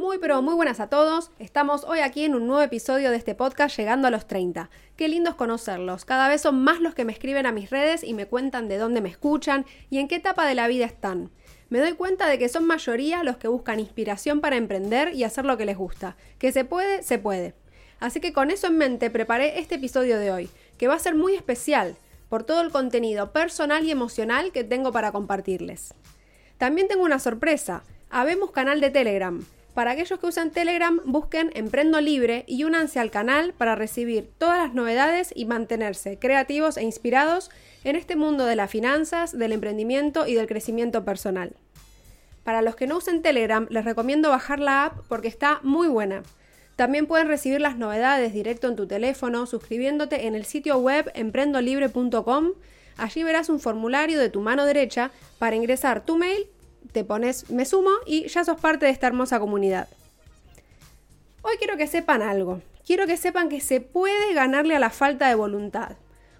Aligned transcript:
Muy 0.00 0.16
pero 0.16 0.40
muy 0.40 0.54
buenas 0.54 0.80
a 0.80 0.88
todos. 0.88 1.30
Estamos 1.38 1.84
hoy 1.84 1.98
aquí 1.98 2.24
en 2.24 2.34
un 2.34 2.46
nuevo 2.46 2.62
episodio 2.62 3.10
de 3.10 3.18
este 3.18 3.34
podcast 3.34 3.76
llegando 3.76 4.08
a 4.08 4.10
los 4.10 4.26
30. 4.26 4.70
Qué 4.96 5.08
lindo 5.08 5.28
es 5.28 5.36
conocerlos. 5.36 6.06
Cada 6.06 6.26
vez 6.26 6.40
son 6.40 6.64
más 6.64 6.80
los 6.80 6.94
que 6.94 7.04
me 7.04 7.12
escriben 7.12 7.44
a 7.44 7.52
mis 7.52 7.68
redes 7.68 8.02
y 8.02 8.14
me 8.14 8.24
cuentan 8.24 8.66
de 8.66 8.78
dónde 8.78 9.02
me 9.02 9.10
escuchan 9.10 9.66
y 9.90 9.98
en 9.98 10.08
qué 10.08 10.14
etapa 10.14 10.46
de 10.46 10.54
la 10.54 10.68
vida 10.68 10.86
están. 10.86 11.30
Me 11.68 11.80
doy 11.80 11.92
cuenta 11.92 12.28
de 12.28 12.38
que 12.38 12.48
son 12.48 12.64
mayoría 12.66 13.22
los 13.24 13.36
que 13.36 13.48
buscan 13.48 13.78
inspiración 13.78 14.40
para 14.40 14.56
emprender 14.56 15.14
y 15.14 15.24
hacer 15.24 15.44
lo 15.44 15.58
que 15.58 15.66
les 15.66 15.76
gusta. 15.76 16.16
Que 16.38 16.50
se 16.50 16.64
puede, 16.64 17.02
se 17.02 17.18
puede. 17.18 17.52
Así 17.98 18.20
que 18.20 18.32
con 18.32 18.50
eso 18.50 18.68
en 18.68 18.78
mente 18.78 19.10
preparé 19.10 19.58
este 19.58 19.74
episodio 19.74 20.18
de 20.18 20.32
hoy, 20.32 20.48
que 20.78 20.88
va 20.88 20.94
a 20.94 20.98
ser 20.98 21.14
muy 21.14 21.34
especial 21.34 21.94
por 22.30 22.44
todo 22.44 22.62
el 22.62 22.70
contenido 22.70 23.32
personal 23.32 23.84
y 23.84 23.90
emocional 23.90 24.50
que 24.50 24.64
tengo 24.64 24.92
para 24.92 25.12
compartirles. 25.12 25.92
También 26.56 26.88
tengo 26.88 27.04
una 27.04 27.18
sorpresa. 27.18 27.82
Habemos 28.08 28.50
canal 28.50 28.80
de 28.80 28.88
Telegram. 28.88 29.44
Para 29.74 29.92
aquellos 29.92 30.18
que 30.18 30.26
usan 30.26 30.50
Telegram, 30.50 31.00
busquen 31.04 31.52
Emprendo 31.54 32.00
Libre 32.00 32.44
y 32.48 32.64
únanse 32.64 32.98
al 32.98 33.10
canal 33.10 33.52
para 33.52 33.76
recibir 33.76 34.28
todas 34.38 34.58
las 34.58 34.74
novedades 34.74 35.32
y 35.34 35.44
mantenerse 35.44 36.18
creativos 36.18 36.76
e 36.76 36.82
inspirados 36.82 37.50
en 37.84 37.94
este 37.94 38.16
mundo 38.16 38.46
de 38.46 38.56
las 38.56 38.70
finanzas, 38.70 39.36
del 39.38 39.52
emprendimiento 39.52 40.26
y 40.26 40.34
del 40.34 40.48
crecimiento 40.48 41.04
personal. 41.04 41.54
Para 42.42 42.62
los 42.62 42.74
que 42.74 42.88
no 42.88 42.96
usen 42.96 43.22
Telegram, 43.22 43.68
les 43.70 43.84
recomiendo 43.84 44.30
bajar 44.30 44.58
la 44.58 44.86
app 44.86 44.98
porque 45.08 45.28
está 45.28 45.60
muy 45.62 45.86
buena. 45.86 46.24
También 46.74 47.06
pueden 47.06 47.28
recibir 47.28 47.60
las 47.60 47.76
novedades 47.76 48.32
directo 48.32 48.66
en 48.66 48.74
tu 48.74 48.88
teléfono 48.88 49.46
suscribiéndote 49.46 50.26
en 50.26 50.34
el 50.34 50.46
sitio 50.46 50.78
web 50.78 51.12
emprendolibre.com. 51.14 52.52
Allí 52.96 53.22
verás 53.22 53.48
un 53.48 53.60
formulario 53.60 54.18
de 54.18 54.30
tu 54.30 54.40
mano 54.40 54.64
derecha 54.64 55.12
para 55.38 55.56
ingresar 55.56 56.04
tu 56.04 56.16
mail 56.16 56.48
te 56.92 57.04
pones 57.04 57.50
me 57.50 57.64
sumo 57.64 57.90
y 58.06 58.28
ya 58.28 58.44
sos 58.44 58.60
parte 58.60 58.86
de 58.86 58.92
esta 58.92 59.06
hermosa 59.06 59.38
comunidad. 59.40 59.88
Hoy 61.42 61.56
quiero 61.58 61.76
que 61.76 61.86
sepan 61.86 62.22
algo. 62.22 62.60
Quiero 62.86 63.06
que 63.06 63.16
sepan 63.16 63.48
que 63.48 63.60
se 63.60 63.80
puede 63.80 64.34
ganarle 64.34 64.76
a 64.76 64.80
la 64.80 64.90
falta 64.90 65.28
de 65.28 65.34
voluntad. 65.34 65.92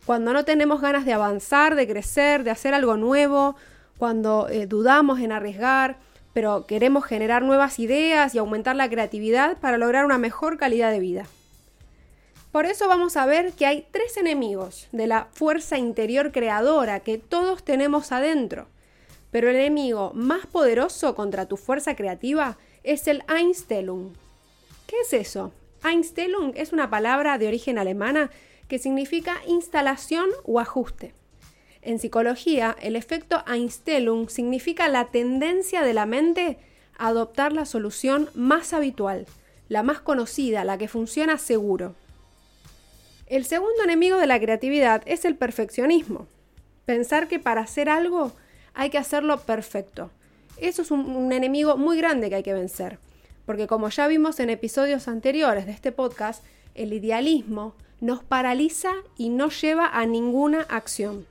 Cuando 0.04 0.32
no 0.32 0.44
tenemos 0.44 0.80
ganas 0.80 1.04
de 1.04 1.12
avanzar, 1.12 1.74
de 1.74 1.86
crecer, 1.86 2.44
de 2.44 2.50
hacer 2.50 2.74
algo 2.74 2.96
nuevo, 2.96 3.56
cuando 3.98 4.48
eh, 4.48 4.66
dudamos 4.66 5.20
en 5.20 5.32
arriesgar, 5.32 5.98
pero 6.32 6.66
queremos 6.66 7.04
generar 7.04 7.42
nuevas 7.42 7.78
ideas 7.78 8.34
y 8.34 8.38
aumentar 8.38 8.76
la 8.76 8.88
creatividad 8.88 9.58
para 9.58 9.78
lograr 9.78 10.04
una 10.04 10.18
mejor 10.18 10.56
calidad 10.56 10.90
de 10.90 11.00
vida. 11.00 11.26
Por 12.52 12.66
eso 12.66 12.88
vamos 12.88 13.16
a 13.16 13.26
ver 13.26 13.52
que 13.52 13.66
hay 13.66 13.86
tres 13.92 14.16
enemigos 14.16 14.88
de 14.90 15.06
la 15.06 15.28
fuerza 15.32 15.78
interior 15.78 16.32
creadora 16.32 17.00
que 17.00 17.18
todos 17.18 17.62
tenemos 17.62 18.10
adentro 18.10 18.66
pero 19.30 19.50
el 19.50 19.56
enemigo 19.56 20.12
más 20.14 20.46
poderoso 20.46 21.14
contra 21.14 21.46
tu 21.46 21.56
fuerza 21.56 21.94
creativa 21.94 22.58
es 22.82 23.06
el 23.08 23.22
Einstellung. 23.28 24.14
¿Qué 24.86 24.96
es 25.02 25.12
eso? 25.12 25.52
Einstellung 25.84 26.52
es 26.56 26.72
una 26.72 26.90
palabra 26.90 27.38
de 27.38 27.48
origen 27.48 27.78
alemana 27.78 28.30
que 28.68 28.78
significa 28.78 29.36
instalación 29.46 30.28
o 30.44 30.60
ajuste. 30.60 31.14
En 31.82 31.98
psicología, 31.98 32.76
el 32.80 32.94
efecto 32.94 33.42
Einstellung 33.46 34.28
significa 34.28 34.88
la 34.88 35.06
tendencia 35.06 35.82
de 35.82 35.94
la 35.94 36.06
mente 36.06 36.58
a 36.98 37.08
adoptar 37.08 37.52
la 37.52 37.64
solución 37.64 38.28
más 38.34 38.72
habitual, 38.72 39.26
la 39.68 39.82
más 39.82 40.00
conocida, 40.00 40.64
la 40.64 40.76
que 40.76 40.88
funciona 40.88 41.38
seguro. 41.38 41.94
El 43.26 43.44
segundo 43.44 43.84
enemigo 43.84 44.18
de 44.18 44.26
la 44.26 44.40
creatividad 44.40 45.02
es 45.06 45.24
el 45.24 45.36
perfeccionismo. 45.36 46.26
Pensar 46.84 47.28
que 47.28 47.38
para 47.38 47.62
hacer 47.62 47.88
algo 47.88 48.32
hay 48.74 48.90
que 48.90 48.98
hacerlo 48.98 49.38
perfecto. 49.40 50.10
Eso 50.56 50.82
es 50.82 50.90
un, 50.90 51.32
enemigo 51.32 51.76
muy 51.76 51.96
grande 51.96 52.28
que 52.28 52.36
hay 52.36 52.42
que 52.42 52.52
vencer, 52.52 52.98
porque 53.46 53.66
como 53.66 53.88
ya 53.88 54.06
vimos 54.08 54.40
en 54.40 54.50
episodios 54.50 55.08
anteriores 55.08 55.66
de 55.66 55.72
este 55.72 55.90
podcast, 55.92 56.44
el 56.74 56.92
idealismo 56.92 57.74
nos 58.00 58.22
paraliza 58.22 58.92
y 59.16 59.30
no 59.30 59.48
lleva 59.48 59.86
a 59.86 60.04
ninguna 60.06 60.62
acción. 60.68 61.26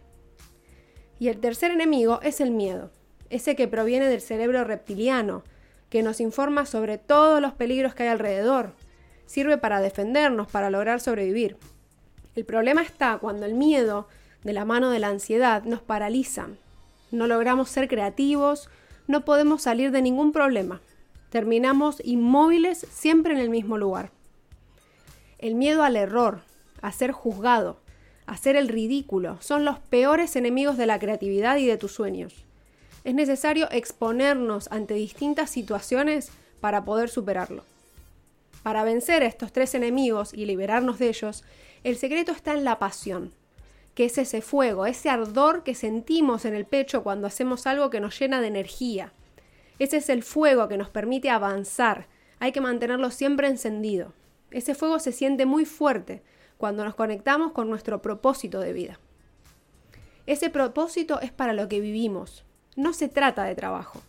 Y 1.19 1.27
el 1.27 1.39
tercer 1.39 1.71
enemigo 1.71 2.19
es 2.23 2.41
el 2.41 2.51
miedo, 2.51 2.91
ese 3.29 3.55
que 3.55 3.67
proviene 3.67 4.07
del 4.07 4.21
cerebro 4.21 4.63
reptiliano, 4.63 5.43
que 5.89 6.01
nos 6.01 6.19
informa 6.19 6.65
sobre 6.65 6.97
todos 6.97 7.41
los 7.41 7.53
peligros 7.53 7.93
que 7.93 8.03
hay 8.03 8.09
alrededor. 8.09 8.73
Sirve 9.25 9.57
para 9.57 9.79
defendernos, 9.79 10.47
para 10.47 10.69
lograr 10.69 11.01
sobrevivir. 11.01 11.57
El 12.35 12.45
problema 12.45 12.81
está 12.81 13.17
cuando 13.19 13.45
el 13.45 13.53
miedo, 13.53 14.07
de 14.43 14.53
la 14.53 14.65
mano 14.65 14.89
de 14.89 14.99
la 14.99 15.09
ansiedad, 15.09 15.63
nos 15.63 15.81
paraliza, 15.81 16.47
no 17.11 17.27
logramos 17.27 17.69
ser 17.69 17.87
creativos, 17.87 18.69
no 19.07 19.25
podemos 19.25 19.63
salir 19.63 19.91
de 19.91 20.01
ningún 20.01 20.31
problema. 20.31 20.81
Terminamos 21.29 22.01
inmóviles 22.03 22.85
siempre 22.91 23.33
en 23.33 23.39
el 23.39 23.49
mismo 23.49 23.77
lugar. 23.77 24.11
El 25.37 25.55
miedo 25.55 25.83
al 25.83 25.95
error, 25.95 26.41
a 26.81 26.91
ser 26.91 27.11
juzgado, 27.11 27.79
a 28.25 28.37
ser 28.37 28.55
el 28.55 28.67
ridículo, 28.67 29.37
son 29.41 29.65
los 29.65 29.79
peores 29.79 30.35
enemigos 30.35 30.77
de 30.77 30.85
la 30.85 30.99
creatividad 30.99 31.57
y 31.57 31.65
de 31.65 31.77
tus 31.77 31.93
sueños. 31.93 32.45
Es 33.03 33.15
necesario 33.15 33.67
exponernos 33.71 34.67
ante 34.71 34.93
distintas 34.93 35.49
situaciones 35.49 36.31
para 36.59 36.83
poder 36.83 37.09
superarlo. 37.09 37.63
Para 38.63 38.83
vencer 38.83 39.23
a 39.23 39.27
estos 39.27 39.51
tres 39.51 39.73
enemigos 39.73 40.33
y 40.33 40.45
liberarnos 40.45 40.99
de 40.99 41.09
ellos, 41.09 41.43
el 41.83 41.95
secreto 41.95 42.31
está 42.31 42.53
en 42.53 42.65
la 42.65 42.77
pasión, 42.77 43.31
que 43.99 44.05
es 44.05 44.17
ese 44.17 44.41
fuego, 44.41 44.85
ese 44.85 45.09
ardor 45.09 45.63
que 45.63 45.75
sentimos 45.75 46.45
en 46.45 46.55
el 46.55 46.63
pecho 46.63 47.03
cuando 47.03 47.27
hacemos 47.27 47.67
algo 47.67 47.89
que 47.89 47.99
nos 47.99 48.17
llena 48.17 48.39
de 48.39 48.47
energía. 48.47 49.11
Ese 49.77 49.97
es 49.97 50.07
el 50.07 50.23
fuego 50.23 50.69
que 50.69 50.77
nos 50.77 50.89
permite 50.89 51.29
avanzar. 51.29 52.07
Hay 52.39 52.53
que 52.53 52.61
mantenerlo 52.61 53.11
siempre 53.11 53.49
encendido. 53.49 54.13
Ese 54.51 54.73
fuego 54.73 54.99
se 54.99 55.11
siente 55.11 55.45
muy 55.45 55.65
fuerte 55.65 56.23
cuando 56.57 56.85
nos 56.85 56.95
conectamos 56.95 57.51
con 57.51 57.69
nuestro 57.69 58.01
propósito 58.01 58.61
de 58.61 58.71
vida. 58.71 59.01
Ese 60.25 60.49
propósito 60.49 61.19
es 61.19 61.33
para 61.33 61.51
lo 61.51 61.67
que 61.67 61.81
vivimos. 61.81 62.45
No 62.77 62.93
se 62.93 63.09
trata 63.09 63.43
de 63.43 63.55
trabajo. 63.55 64.01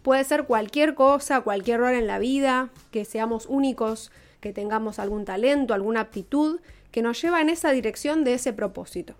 Puede 0.00 0.24
ser 0.24 0.46
cualquier 0.46 0.94
cosa, 0.94 1.42
cualquier 1.42 1.80
rol 1.80 1.92
en 1.92 2.06
la 2.06 2.18
vida, 2.18 2.70
que 2.90 3.04
seamos 3.04 3.44
únicos, 3.44 4.10
que 4.40 4.54
tengamos 4.54 4.98
algún 4.98 5.26
talento, 5.26 5.74
alguna 5.74 6.00
aptitud 6.00 6.60
que 6.90 7.02
nos 7.02 7.20
lleva 7.20 7.42
en 7.42 7.50
esa 7.50 7.72
dirección 7.72 8.24
de 8.24 8.32
ese 8.32 8.54
propósito. 8.54 9.16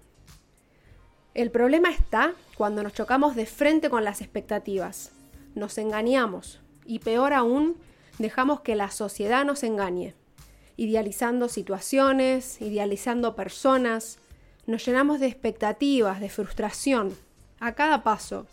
El 1.34 1.50
problema 1.50 1.90
está 1.90 2.32
cuando 2.56 2.84
nos 2.84 2.92
chocamos 2.92 3.34
de 3.34 3.46
frente 3.46 3.90
con 3.90 4.04
las 4.04 4.20
expectativas, 4.20 5.10
nos 5.56 5.78
engañamos 5.78 6.60
y 6.86 7.00
peor 7.00 7.32
aún, 7.32 7.76
dejamos 8.20 8.60
que 8.60 8.76
la 8.76 8.92
sociedad 8.92 9.44
nos 9.44 9.64
engañe, 9.64 10.14
idealizando 10.76 11.48
situaciones, 11.48 12.62
idealizando 12.62 13.34
personas, 13.34 14.20
nos 14.66 14.86
llenamos 14.86 15.18
de 15.18 15.26
expectativas, 15.26 16.20
de 16.20 16.28
frustración, 16.28 17.12
a 17.58 17.74
cada 17.74 18.04
paso. 18.04 18.46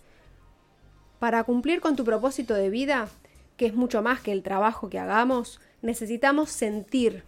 Para 1.19 1.43
cumplir 1.43 1.81
con 1.81 1.95
tu 1.95 2.03
propósito 2.03 2.55
de 2.55 2.71
vida, 2.71 3.09
que 3.57 3.67
es 3.67 3.75
mucho 3.75 4.01
más 4.01 4.21
que 4.21 4.31
el 4.31 4.41
trabajo 4.41 4.89
que 4.89 4.97
hagamos, 4.97 5.61
necesitamos 5.83 6.49
sentir, 6.49 7.25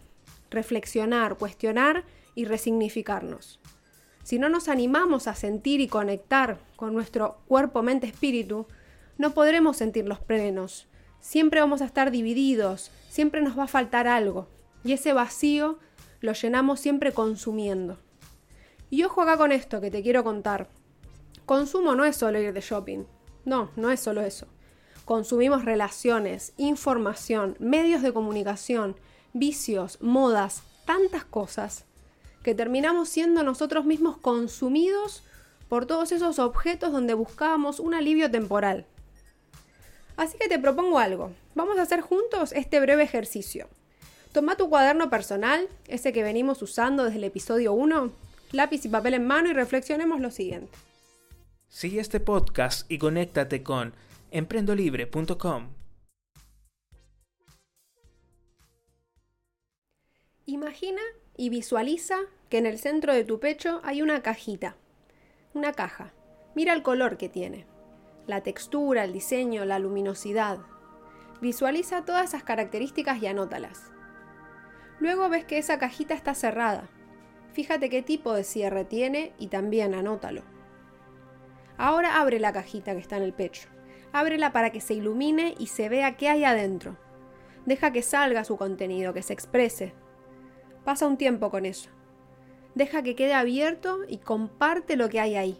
reflexionar, 0.50 1.36
cuestionar 1.36 2.02
y 2.34 2.44
resignificarnos. 2.44 3.60
Si 4.24 4.38
no 4.38 4.48
nos 4.48 4.68
animamos 4.68 5.28
a 5.28 5.34
sentir 5.34 5.80
y 5.80 5.86
conectar 5.86 6.58
con 6.76 6.94
nuestro 6.94 7.36
cuerpo, 7.46 7.82
mente, 7.82 8.06
espíritu, 8.06 8.66
no 9.18 9.34
podremos 9.34 9.76
sentirlos 9.76 10.18
plenos. 10.18 10.88
Siempre 11.20 11.60
vamos 11.60 11.82
a 11.82 11.84
estar 11.84 12.10
divididos, 12.10 12.90
siempre 13.10 13.42
nos 13.42 13.56
va 13.58 13.64
a 13.64 13.68
faltar 13.68 14.08
algo. 14.08 14.48
Y 14.82 14.94
ese 14.94 15.12
vacío 15.12 15.78
lo 16.20 16.32
llenamos 16.32 16.80
siempre 16.80 17.12
consumiendo. 17.12 17.98
Y 18.88 19.04
ojo 19.04 19.20
acá 19.20 19.36
con 19.36 19.52
esto 19.52 19.82
que 19.82 19.90
te 19.90 20.02
quiero 20.02 20.24
contar. 20.24 20.70
Consumo 21.44 21.94
no 21.94 22.06
es 22.06 22.16
solo 22.16 22.40
ir 22.40 22.54
de 22.54 22.62
shopping. 22.62 23.04
No, 23.44 23.70
no 23.76 23.90
es 23.90 24.00
solo 24.00 24.22
eso. 24.22 24.46
Consumimos 25.04 25.66
relaciones, 25.66 26.54
información, 26.56 27.56
medios 27.60 28.00
de 28.00 28.14
comunicación, 28.14 28.96
vicios, 29.34 30.00
modas, 30.00 30.62
tantas 30.86 31.26
cosas 31.26 31.84
que 32.44 32.54
terminamos 32.54 33.08
siendo 33.08 33.42
nosotros 33.42 33.86
mismos 33.86 34.18
consumidos 34.18 35.24
por 35.68 35.86
todos 35.86 36.12
esos 36.12 36.38
objetos 36.38 36.92
donde 36.92 37.14
buscábamos 37.14 37.80
un 37.80 37.94
alivio 37.94 38.30
temporal. 38.30 38.86
Así 40.16 40.36
que 40.38 40.46
te 40.46 40.60
propongo 40.60 40.98
algo. 40.98 41.32
Vamos 41.54 41.78
a 41.78 41.82
hacer 41.82 42.02
juntos 42.02 42.52
este 42.52 42.78
breve 42.78 43.02
ejercicio. 43.02 43.66
Toma 44.30 44.56
tu 44.56 44.68
cuaderno 44.68 45.10
personal, 45.10 45.68
ese 45.88 46.12
que 46.12 46.22
venimos 46.22 46.60
usando 46.60 47.04
desde 47.04 47.16
el 47.16 47.24
episodio 47.24 47.72
1, 47.72 48.12
lápiz 48.52 48.84
y 48.84 48.88
papel 48.88 49.14
en 49.14 49.26
mano 49.26 49.48
y 49.48 49.54
reflexionemos 49.54 50.20
lo 50.20 50.30
siguiente. 50.30 50.76
Sigue 51.68 52.00
este 52.00 52.20
podcast 52.20 52.88
y 52.90 52.98
conéctate 52.98 53.62
con 53.62 53.94
emprendolibre.com. 54.30 55.70
Imagina 60.46 61.00
y 61.36 61.48
visualiza 61.48 62.16
que 62.48 62.58
en 62.58 62.66
el 62.66 62.78
centro 62.78 63.12
de 63.12 63.24
tu 63.24 63.40
pecho 63.40 63.80
hay 63.84 64.02
una 64.02 64.22
cajita, 64.22 64.76
una 65.52 65.72
caja. 65.72 66.12
Mira 66.54 66.72
el 66.72 66.82
color 66.82 67.16
que 67.16 67.28
tiene, 67.28 67.66
la 68.26 68.42
textura, 68.42 69.04
el 69.04 69.12
diseño, 69.12 69.64
la 69.64 69.78
luminosidad. 69.78 70.58
Visualiza 71.40 72.04
todas 72.04 72.28
esas 72.28 72.44
características 72.44 73.20
y 73.20 73.26
anótalas. 73.26 73.90
Luego 75.00 75.28
ves 75.28 75.44
que 75.44 75.58
esa 75.58 75.78
cajita 75.78 76.14
está 76.14 76.34
cerrada. 76.34 76.88
Fíjate 77.52 77.90
qué 77.90 78.02
tipo 78.02 78.32
de 78.32 78.44
cierre 78.44 78.84
tiene 78.84 79.32
y 79.38 79.48
también 79.48 79.94
anótalo. 79.94 80.42
Ahora 81.76 82.20
abre 82.20 82.38
la 82.38 82.52
cajita 82.52 82.92
que 82.92 83.00
está 83.00 83.16
en 83.16 83.24
el 83.24 83.32
pecho. 83.32 83.68
Ábrela 84.12 84.52
para 84.52 84.70
que 84.70 84.80
se 84.80 84.94
ilumine 84.94 85.54
y 85.58 85.66
se 85.66 85.88
vea 85.88 86.16
qué 86.16 86.28
hay 86.28 86.44
adentro. 86.44 86.96
Deja 87.66 87.92
que 87.92 88.02
salga 88.02 88.44
su 88.44 88.56
contenido, 88.56 89.12
que 89.12 89.22
se 89.22 89.32
exprese. 89.32 89.92
Pasa 90.84 91.06
un 91.06 91.16
tiempo 91.16 91.50
con 91.50 91.64
eso. 91.64 91.90
Deja 92.74 93.02
que 93.02 93.14
quede 93.14 93.34
abierto 93.34 94.00
y 94.08 94.18
comparte 94.18 94.96
lo 94.96 95.08
que 95.08 95.20
hay 95.20 95.36
ahí. 95.36 95.58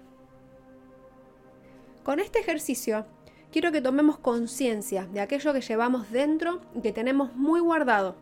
Con 2.02 2.20
este 2.20 2.40
ejercicio 2.40 3.06
quiero 3.50 3.72
que 3.72 3.80
tomemos 3.80 4.18
conciencia 4.18 5.06
de 5.06 5.20
aquello 5.20 5.52
que 5.52 5.60
llevamos 5.60 6.10
dentro 6.10 6.60
y 6.74 6.80
que 6.80 6.92
tenemos 6.92 7.34
muy 7.36 7.60
guardado, 7.60 8.16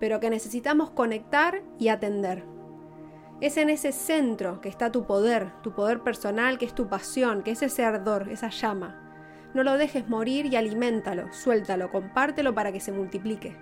pero 0.00 0.20
que 0.20 0.30
necesitamos 0.30 0.90
conectar 0.90 1.62
y 1.78 1.88
atender. 1.88 2.44
Es 3.40 3.56
en 3.56 3.70
ese 3.70 3.92
centro 3.92 4.60
que 4.60 4.68
está 4.68 4.92
tu 4.92 5.06
poder, 5.06 5.52
tu 5.62 5.72
poder 5.72 6.00
personal, 6.00 6.58
que 6.58 6.66
es 6.66 6.74
tu 6.74 6.88
pasión, 6.88 7.42
que 7.42 7.52
es 7.52 7.62
ese 7.62 7.84
ardor, 7.84 8.28
esa 8.30 8.50
llama. 8.50 9.00
No 9.54 9.62
lo 9.62 9.78
dejes 9.78 10.08
morir 10.08 10.46
y 10.46 10.56
aliméntalo, 10.56 11.32
suéltalo, 11.32 11.90
compártelo 11.90 12.54
para 12.54 12.72
que 12.72 12.80
se 12.80 12.92
multiplique. 12.92 13.56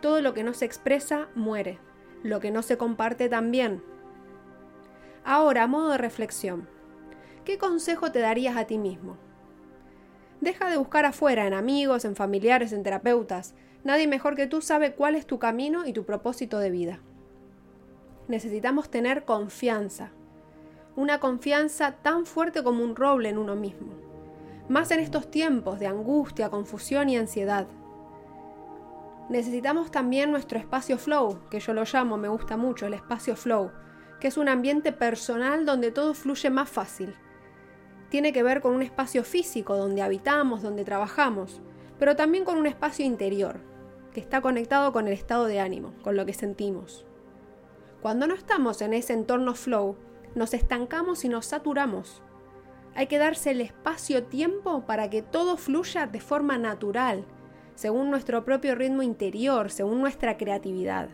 Todo 0.00 0.20
lo 0.20 0.34
que 0.34 0.42
no 0.42 0.54
se 0.54 0.64
expresa 0.64 1.28
muere, 1.34 1.78
lo 2.22 2.40
que 2.40 2.50
no 2.50 2.62
se 2.62 2.76
comparte 2.76 3.28
también. 3.28 3.82
Ahora, 5.24 5.64
a 5.64 5.66
modo 5.66 5.90
de 5.90 5.98
reflexión, 5.98 6.68
¿qué 7.44 7.58
consejo 7.58 8.10
te 8.10 8.20
darías 8.20 8.56
a 8.56 8.66
ti 8.66 8.78
mismo? 8.78 9.16
Deja 10.40 10.70
de 10.70 10.78
buscar 10.78 11.04
afuera, 11.04 11.46
en 11.46 11.52
amigos, 11.52 12.04
en 12.04 12.16
familiares, 12.16 12.72
en 12.72 12.82
terapeutas. 12.82 13.54
Nadie 13.84 14.06
mejor 14.06 14.36
que 14.36 14.46
tú 14.46 14.62
sabe 14.62 14.94
cuál 14.94 15.14
es 15.14 15.26
tu 15.26 15.38
camino 15.38 15.86
y 15.86 15.92
tu 15.92 16.04
propósito 16.04 16.58
de 16.58 16.70
vida. 16.70 17.00
Necesitamos 18.28 18.90
tener 18.90 19.24
confianza, 19.24 20.12
una 20.96 21.20
confianza 21.20 21.92
tan 22.02 22.24
fuerte 22.26 22.62
como 22.62 22.82
un 22.82 22.96
roble 22.96 23.28
en 23.28 23.38
uno 23.38 23.56
mismo 23.56 24.10
más 24.70 24.92
en 24.92 25.00
estos 25.00 25.28
tiempos 25.32 25.80
de 25.80 25.88
angustia, 25.88 26.48
confusión 26.48 27.08
y 27.08 27.16
ansiedad. 27.16 27.66
Necesitamos 29.30 29.92
también 29.92 30.32
nuestro 30.32 30.58
espacio 30.58 30.98
flow, 30.98 31.38
que 31.50 31.60
yo 31.60 31.72
lo 31.72 31.84
llamo, 31.84 32.16
me 32.16 32.26
gusta 32.26 32.56
mucho, 32.56 32.86
el 32.86 32.94
espacio 32.94 33.36
flow, 33.36 33.70
que 34.18 34.26
es 34.26 34.36
un 34.36 34.48
ambiente 34.48 34.90
personal 34.90 35.64
donde 35.64 35.92
todo 35.92 36.14
fluye 36.14 36.50
más 36.50 36.68
fácil. 36.68 37.14
Tiene 38.08 38.32
que 38.32 38.42
ver 38.42 38.60
con 38.60 38.74
un 38.74 38.82
espacio 38.82 39.22
físico 39.22 39.76
donde 39.76 40.02
habitamos, 40.02 40.62
donde 40.62 40.84
trabajamos, 40.84 41.60
pero 41.96 42.16
también 42.16 42.44
con 42.44 42.58
un 42.58 42.66
espacio 42.66 43.06
interior, 43.06 43.60
que 44.12 44.18
está 44.18 44.40
conectado 44.40 44.92
con 44.92 45.06
el 45.06 45.12
estado 45.12 45.46
de 45.46 45.60
ánimo, 45.60 45.94
con 46.02 46.16
lo 46.16 46.26
que 46.26 46.34
sentimos. 46.34 47.06
Cuando 48.02 48.26
no 48.26 48.34
estamos 48.34 48.82
en 48.82 48.94
ese 48.94 49.12
entorno 49.12 49.54
flow, 49.54 49.96
nos 50.34 50.54
estancamos 50.54 51.24
y 51.24 51.28
nos 51.28 51.46
saturamos. 51.46 52.20
Hay 52.96 53.06
que 53.06 53.18
darse 53.18 53.52
el 53.52 53.60
espacio-tiempo 53.60 54.86
para 54.86 55.08
que 55.08 55.22
todo 55.22 55.56
fluya 55.56 56.08
de 56.08 56.20
forma 56.20 56.58
natural, 56.58 57.24
según 57.80 58.10
nuestro 58.10 58.44
propio 58.44 58.74
ritmo 58.74 59.02
interior, 59.02 59.70
según 59.70 60.02
nuestra 60.02 60.36
creatividad. 60.36 61.08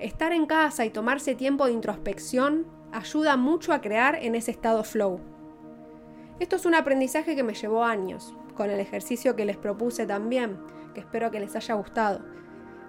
Estar 0.00 0.32
en 0.32 0.46
casa 0.46 0.84
y 0.84 0.90
tomarse 0.90 1.36
tiempo 1.36 1.66
de 1.66 1.72
introspección 1.72 2.66
ayuda 2.90 3.36
mucho 3.36 3.72
a 3.72 3.80
crear 3.80 4.16
en 4.16 4.34
ese 4.34 4.50
estado 4.50 4.82
flow. 4.82 5.20
Esto 6.40 6.56
es 6.56 6.66
un 6.66 6.74
aprendizaje 6.74 7.36
que 7.36 7.44
me 7.44 7.54
llevó 7.54 7.84
años, 7.84 8.34
con 8.56 8.70
el 8.70 8.80
ejercicio 8.80 9.36
que 9.36 9.44
les 9.44 9.56
propuse 9.56 10.04
también, 10.04 10.58
que 10.94 11.00
espero 11.00 11.30
que 11.30 11.38
les 11.38 11.54
haya 11.54 11.76
gustado. 11.76 12.24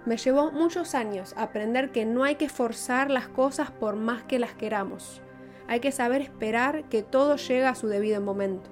Me 0.04 0.16
llevó 0.16 0.50
muchos 0.50 0.96
años 0.96 1.32
aprender 1.36 1.92
que 1.92 2.04
no 2.04 2.24
hay 2.24 2.34
que 2.34 2.48
forzar 2.48 3.08
las 3.08 3.28
cosas 3.28 3.70
por 3.70 3.94
más 3.94 4.24
que 4.24 4.40
las 4.40 4.54
queramos. 4.54 5.22
Hay 5.68 5.78
que 5.78 5.92
saber 5.92 6.22
esperar 6.22 6.88
que 6.88 7.04
todo 7.04 7.36
llegue 7.36 7.66
a 7.66 7.76
su 7.76 7.86
debido 7.86 8.20
momento. 8.20 8.68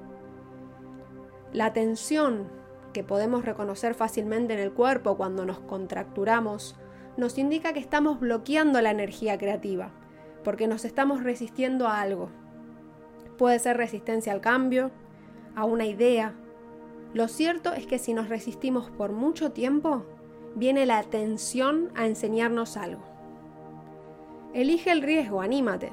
La 1.52 1.72
tensión 1.72 2.61
que 2.92 3.04
podemos 3.04 3.44
reconocer 3.44 3.94
fácilmente 3.94 4.54
en 4.54 4.60
el 4.60 4.72
cuerpo 4.72 5.16
cuando 5.16 5.44
nos 5.44 5.58
contracturamos 5.60 6.76
nos 7.16 7.36
indica 7.38 7.72
que 7.72 7.80
estamos 7.80 8.20
bloqueando 8.20 8.80
la 8.80 8.90
energía 8.90 9.36
creativa, 9.38 9.90
porque 10.44 10.66
nos 10.66 10.84
estamos 10.84 11.22
resistiendo 11.22 11.86
a 11.86 12.00
algo. 12.00 12.30
Puede 13.36 13.58
ser 13.58 13.76
resistencia 13.76 14.32
al 14.32 14.40
cambio, 14.40 14.90
a 15.54 15.64
una 15.64 15.86
idea. 15.86 16.34
Lo 17.12 17.28
cierto 17.28 17.72
es 17.74 17.86
que 17.86 17.98
si 17.98 18.14
nos 18.14 18.28
resistimos 18.28 18.90
por 18.90 19.12
mucho 19.12 19.52
tiempo, 19.52 20.04
viene 20.54 20.86
la 20.86 21.02
tensión 21.02 21.90
a 21.94 22.06
enseñarnos 22.06 22.76
algo. 22.76 23.02
Elige 24.54 24.90
el 24.90 25.02
riesgo, 25.02 25.40
anímate. 25.40 25.92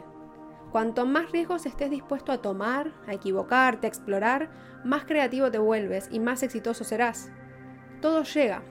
Cuanto 0.72 1.06
más 1.06 1.32
riesgos 1.32 1.66
estés 1.66 1.90
dispuesto 1.90 2.32
a 2.32 2.42
tomar, 2.42 2.92
a 3.08 3.14
equivocarte, 3.14 3.88
a 3.88 3.90
explorar, 3.90 4.50
más 4.84 5.06
creativo 5.06 5.50
te 5.50 5.58
vuelves 5.58 6.08
y 6.12 6.20
más 6.20 6.44
exitoso 6.44 6.84
serás. 6.84 7.32
Todo 8.02 8.24
llega. 8.24 8.62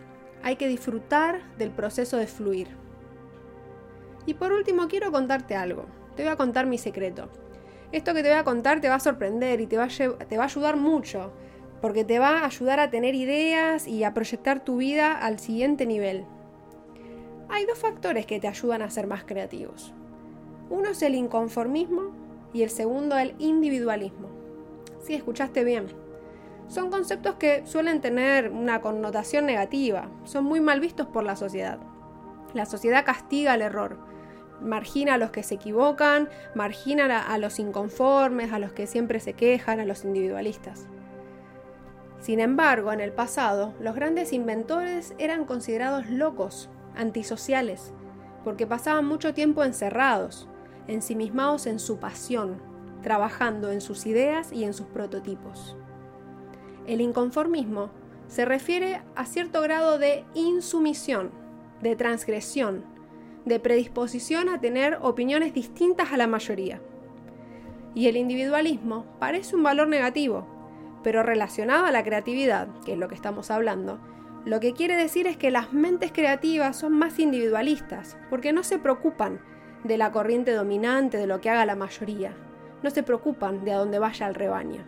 Hay 0.42 0.56
que 0.56 0.68
disfrutar 0.68 1.42
del 1.56 1.70
proceso 1.70 2.16
de 2.16 2.28
fluir. 2.28 2.68
Y 4.26 4.34
por 4.34 4.52
último 4.52 4.86
quiero 4.86 5.10
contarte 5.10 5.56
algo. 5.56 5.86
Te 6.14 6.22
voy 6.22 6.30
a 6.30 6.36
contar 6.36 6.66
mi 6.66 6.78
secreto. 6.78 7.28
Esto 7.90 8.14
que 8.14 8.22
te 8.22 8.28
voy 8.28 8.38
a 8.38 8.44
contar 8.44 8.80
te 8.80 8.88
va 8.88 8.96
a 8.96 9.00
sorprender 9.00 9.60
y 9.60 9.66
te 9.66 9.76
va 9.76 9.84
a, 9.84 9.88
te 9.88 10.36
va 10.36 10.44
a 10.44 10.46
ayudar 10.46 10.76
mucho, 10.76 11.32
porque 11.80 12.04
te 12.04 12.18
va 12.18 12.40
a 12.40 12.46
ayudar 12.46 12.78
a 12.78 12.90
tener 12.90 13.14
ideas 13.14 13.88
y 13.88 14.04
a 14.04 14.14
proyectar 14.14 14.62
tu 14.64 14.76
vida 14.76 15.12
al 15.12 15.38
siguiente 15.40 15.86
nivel. 15.86 16.26
Hay 17.48 17.64
dos 17.66 17.78
factores 17.78 18.26
que 18.26 18.38
te 18.38 18.46
ayudan 18.46 18.82
a 18.82 18.90
ser 18.90 19.06
más 19.06 19.24
creativos. 19.24 19.94
Uno 20.70 20.90
es 20.90 21.02
el 21.02 21.14
inconformismo 21.14 22.12
y 22.52 22.62
el 22.62 22.70
segundo 22.70 23.16
el 23.16 23.34
individualismo. 23.38 24.28
Sí, 25.00 25.14
escuchaste 25.14 25.64
bien. 25.64 25.86
Son 26.68 26.90
conceptos 26.90 27.36
que 27.36 27.64
suelen 27.66 28.00
tener 28.00 28.50
una 28.50 28.80
connotación 28.82 29.46
negativa, 29.46 30.10
son 30.24 30.44
muy 30.44 30.60
mal 30.60 30.80
vistos 30.80 31.06
por 31.06 31.24
la 31.24 31.36
sociedad. 31.36 31.78
La 32.52 32.66
sociedad 32.66 33.06
castiga 33.06 33.54
el 33.54 33.62
error, 33.62 33.98
margina 34.60 35.14
a 35.14 35.18
los 35.18 35.30
que 35.30 35.42
se 35.42 35.54
equivocan, 35.54 36.28
margina 36.54 37.22
a 37.22 37.38
los 37.38 37.58
inconformes, 37.58 38.52
a 38.52 38.58
los 38.58 38.72
que 38.72 38.86
siempre 38.86 39.20
se 39.20 39.32
quejan, 39.32 39.80
a 39.80 39.86
los 39.86 40.04
individualistas. 40.04 40.86
Sin 42.20 42.40
embargo, 42.40 42.92
en 42.92 43.00
el 43.00 43.12
pasado, 43.12 43.74
los 43.80 43.94
grandes 43.94 44.32
inventores 44.32 45.14
eran 45.18 45.44
considerados 45.44 46.10
locos, 46.10 46.68
antisociales, 46.96 47.94
porque 48.44 48.66
pasaban 48.66 49.06
mucho 49.06 49.34
tiempo 49.34 49.62
encerrados, 49.62 50.48
ensimismados 50.88 51.66
en 51.66 51.78
su 51.78 51.98
pasión, 51.98 52.60
trabajando 53.02 53.70
en 53.70 53.80
sus 53.80 54.06
ideas 54.06 54.52
y 54.52 54.64
en 54.64 54.74
sus 54.74 54.86
prototipos. 54.86 55.76
El 56.86 57.00
inconformismo 57.00 57.90
se 58.26 58.44
refiere 58.44 59.02
a 59.14 59.24
cierto 59.24 59.60
grado 59.62 59.98
de 59.98 60.24
insumisión, 60.34 61.30
de 61.82 61.96
transgresión, 61.96 62.84
de 63.44 63.60
predisposición 63.60 64.48
a 64.48 64.60
tener 64.60 64.98
opiniones 65.00 65.54
distintas 65.54 66.12
a 66.12 66.16
la 66.16 66.26
mayoría. 66.26 66.80
Y 67.94 68.08
el 68.08 68.16
individualismo 68.16 69.06
parece 69.18 69.56
un 69.56 69.62
valor 69.62 69.88
negativo, 69.88 70.46
pero 71.02 71.22
relacionado 71.22 71.86
a 71.86 71.92
la 71.92 72.04
creatividad, 72.04 72.68
que 72.84 72.92
es 72.92 72.98
lo 72.98 73.08
que 73.08 73.14
estamos 73.14 73.50
hablando, 73.50 73.98
lo 74.44 74.60
que 74.60 74.72
quiere 74.72 74.96
decir 74.96 75.26
es 75.26 75.36
que 75.36 75.50
las 75.50 75.72
mentes 75.72 76.12
creativas 76.12 76.76
son 76.76 76.92
más 76.92 77.18
individualistas, 77.18 78.16
porque 78.30 78.52
no 78.52 78.62
se 78.62 78.78
preocupan 78.78 79.40
de 79.88 79.98
la 79.98 80.12
corriente 80.12 80.52
dominante, 80.52 81.16
de 81.16 81.26
lo 81.26 81.40
que 81.40 81.50
haga 81.50 81.66
la 81.66 81.74
mayoría. 81.74 82.36
No 82.82 82.90
se 82.90 83.02
preocupan 83.02 83.64
de 83.64 83.72
a 83.72 83.78
dónde 83.78 83.98
vaya 83.98 84.28
el 84.28 84.34
rebaño. 84.34 84.84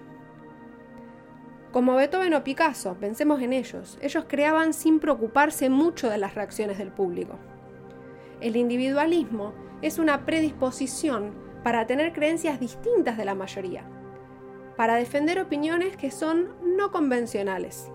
Como 1.73 1.95
Beethoven 1.97 2.35
o 2.35 2.45
Picasso, 2.45 2.97
pensemos 3.01 3.41
en 3.41 3.53
ellos. 3.53 3.99
Ellos 4.03 4.27
creaban 4.29 4.75
sin 4.75 5.01
preocuparse 5.01 5.71
mucho 5.71 6.11
de 6.11 6.19
las 6.19 6.35
reacciones 6.35 6.79
del 6.79 6.93
público. 6.93 7.39
El 8.41 8.57
individualismo 8.57 9.55
es 9.81 9.99
una 9.99 10.27
predisposición 10.27 11.33
para 11.65 11.87
tener 11.87 12.13
creencias 12.13 12.61
distintas 12.61 13.17
de 13.17 13.25
la 13.25 13.35
mayoría, 13.35 13.85
para 14.77 14.97
defender 14.97 15.41
opiniones 15.41 15.97
que 15.97 16.11
son 16.11 16.49
no 16.77 16.91
convencionales. 16.91 17.91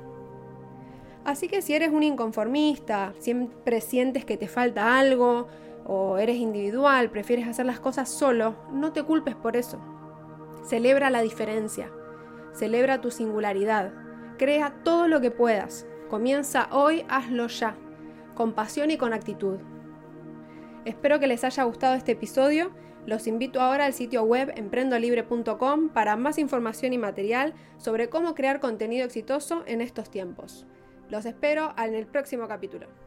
Así 1.23 1.47
que 1.47 1.61
si 1.61 1.73
eres 1.73 1.89
un 1.89 2.03
inconformista, 2.03 3.13
siempre 3.19 3.81
sientes 3.81 4.25
que 4.25 4.37
te 4.37 4.47
falta 4.47 4.97
algo, 4.97 5.47
o 5.85 6.17
eres 6.17 6.37
individual, 6.37 7.11
prefieres 7.11 7.47
hacer 7.47 7.65
las 7.65 7.79
cosas 7.79 8.09
solo, 8.09 8.55
no 8.71 8.91
te 8.91 9.03
culpes 9.03 9.35
por 9.35 9.55
eso. 9.55 9.79
Celebra 10.65 11.11
la 11.11 11.21
diferencia, 11.21 11.91
celebra 12.53 13.01
tu 13.01 13.11
singularidad, 13.11 13.93
crea 14.37 14.73
todo 14.83 15.07
lo 15.07 15.21
que 15.21 15.31
puedas. 15.31 15.85
Comienza 16.09 16.67
hoy, 16.71 17.05
hazlo 17.07 17.47
ya, 17.47 17.75
con 18.33 18.53
pasión 18.53 18.89
y 18.89 18.97
con 18.97 19.13
actitud. 19.13 19.59
Espero 20.85 21.19
que 21.19 21.27
les 21.27 21.43
haya 21.43 21.63
gustado 21.63 21.95
este 21.95 22.13
episodio. 22.13 22.71
Los 23.05 23.27
invito 23.27 23.61
ahora 23.61 23.85
al 23.85 23.93
sitio 23.93 24.23
web 24.23 24.51
emprendolibre.com 24.55 25.89
para 25.89 26.15
más 26.15 26.39
información 26.39 26.93
y 26.93 26.97
material 26.97 27.53
sobre 27.77 28.09
cómo 28.09 28.33
crear 28.33 28.59
contenido 28.59 29.05
exitoso 29.05 29.63
en 29.67 29.81
estos 29.81 30.09
tiempos. 30.09 30.65
Los 31.09 31.25
espero 31.25 31.73
en 31.77 31.93
el 31.93 32.07
próximo 32.07 32.47
capítulo. 32.47 33.04